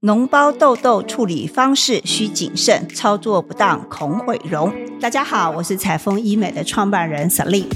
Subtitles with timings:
[0.00, 4.72] 脓包痘痘处理方式需谨慎，操作不当恐毁容。
[5.00, 7.66] 大家好，我是彩丰医美的创办人 Selin。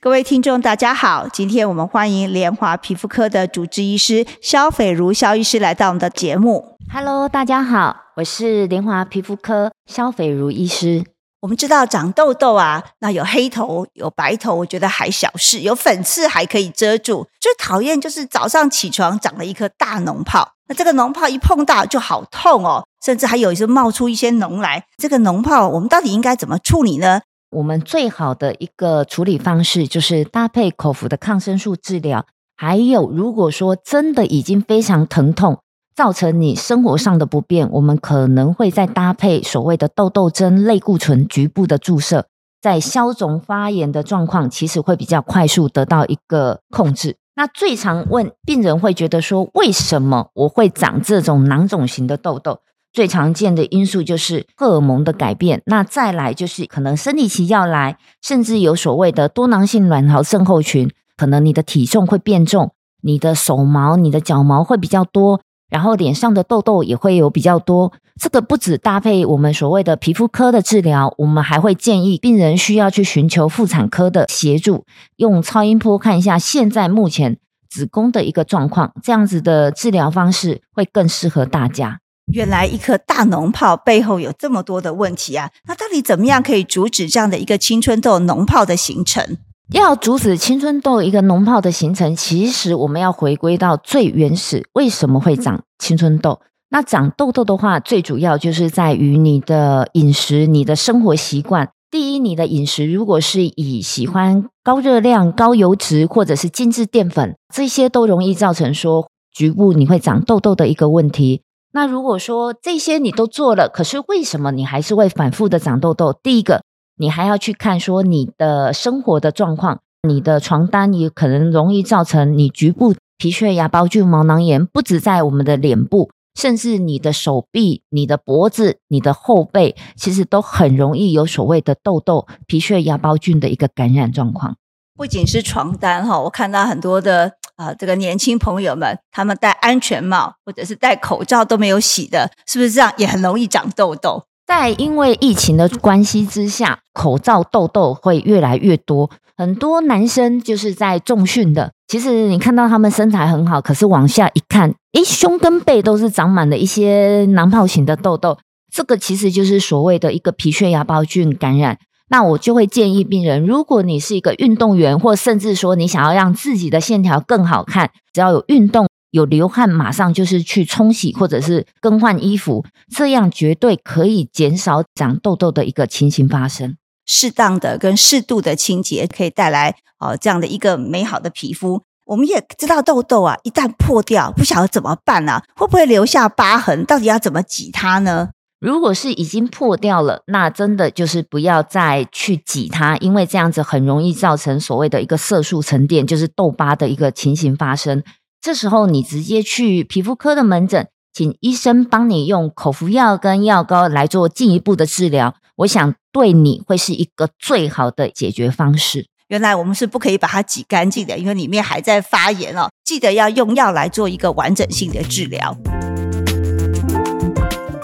[0.00, 6.76] 各位听众，大家好，今天我们欢迎联华皮肤科的主治医师肖斐如肖医师来到我们的节目。
[6.92, 11.04] Hello，大家好，我是联华皮肤科肖斐如医师。
[11.40, 17.26] 我们知道长痘痘啊，那有黑头有白头，我觉得还小事；有粉刺还可以遮住。
[17.40, 24.84] 最讨厌就是早上起床长了一颗大脓泡，那这个脓泡一碰到就好痛哦，甚至还有时候冒出一些脓来。
[24.98, 27.22] 这个脓泡我们到底应该怎么处理呢？
[27.52, 35.58] 我们最好的一个处理方式就是搭配口服的抗生素治疗，还有如果说真的已经非常疼痛，
[35.94, 42.26] 造成你生活上的不便，我们可能会再搭配所谓的痘痘针类固醇局部的注射，
[42.60, 47.16] 在消肿发炎的状况，其实会比较快速得到一个控制。
[47.36, 52.60] 那最常问病人会觉得说，为什么我会长这种囊肿型的痘痘？
[52.92, 67.92] 最常见的因素就是荷尔蒙的改变，那再来就是可能生理期要来，甚至有所谓的多囊性卵巢症候群，可能你的体重会变重，你的手毛、你的脚毛会比较多，然后脸上的痘痘也会有比较多。
[68.20, 74.84] 这个不止搭配我们所谓的皮肤科的治疗，我们还会建议病人需要去寻求妇产科的协助，
[75.16, 77.38] 用超音波看一下现在目前
[77.70, 82.00] 子宫的一个状况，这样子的治疗方式会更适合大家。
[82.32, 85.50] 原来一颗大脓泡背后有这么多的问题啊！
[85.66, 89.38] 那到底怎么样可以阻止这样的一个青春痘脓泡的形成？
[89.72, 96.40] 要阻止青春痘一个脓泡的形成，其实我们要回归到最原始，为什么会长青春痘？
[96.70, 101.70] 那长痘痘的话，最主要就是在于你的饮食、你的生活习惯。
[101.88, 111.42] 第一，你的饮食如果是以喜欢高热量、高油脂或者是精致淀粉，这些都容易造成说局部你会长痘痘的一个问题。
[111.72, 116.12] 那如果说这些你都做了，可是为什么你还是会反复的长痘痘？
[116.12, 116.62] 第一个，
[117.00, 134.56] 你还要去看说你的生活的状况，你的床单也可能容易造成你局部皮屑芽孢菌毛囊炎，不止在我们的脸部，甚至你的手臂、你的脖子、你的后背，其实都很容易有所谓的痘痘、皮屑芽孢菌的一个感染状况。
[134.94, 144.24] 不仅是床单哈，我看到很多的啊、呃，这个年轻朋友们，他们戴安全帽或者是戴口罩都没有洗的，是不是这样也很容易长痘痘？
[144.50, 149.08] 在因为疫情的关系之下，口罩痘痘会越来越多。
[149.36, 158.38] 很多男生就是在重训的，其实你看到他们身材很好，可是往下一看，诶，胸跟背都是长满了一些囊泡型的痘痘。
[158.74, 161.78] 这个其实就是所谓的一个皮屑芽孢菌感染。
[162.08, 176.76] 那我就会建议病人，如果你是一个运动员，或甚至说你想要让自己的线条更好看，只要有运动、有流汗，马上就是去冲洗或者是更换衣服，这样绝对可以减少长痘痘的一个情形发生。
[177.06, 181.82] 适当的跟适度的清洁可以带来哦这样的一个美好的皮肤。
[182.06, 186.84] 我们也知道痘痘啊，一旦破掉，不晓得怎么办啊，会不会留下疤痕？
[186.84, 188.30] 到底要怎么挤它呢？
[188.60, 198.02] 如果是已经破掉了，那真的就是不要再去挤它，因为这样子很容易造成所谓的一个色素沉淀，就是痘疤的一个情形发生。
[198.42, 209.08] 这时候你直接去皮肤科的门诊，请医生帮你用口服药跟药膏来做进一步的治疗，我想对你会是一个最好的解决方式。
[209.28, 212.70] 原来我们是不可以把它挤干净的，因为里面还在发炎哦。
[212.82, 215.54] 记得要用药来做一个完整性的治疗。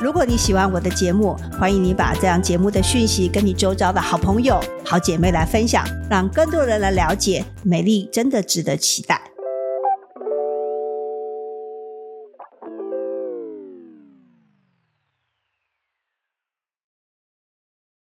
[0.00, 9.21] 如果你喜欢我的节目，欢迎你把这样节目的讯息跟你周遭的好朋友、好姐妹来分享，让更多人来了解美丽真的值得期待。